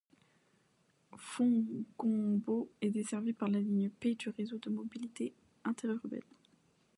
Fontgombault 1.15 2.71
est 2.81 2.89
desservie 2.89 3.33
par 3.33 3.49
la 3.49 3.59
ligne 3.59 3.91
P 3.91 4.15
du 4.15 4.29
Réseau 4.29 4.57
de 4.57 4.71
mobilité 4.71 5.31
interurbaine. 5.63 6.23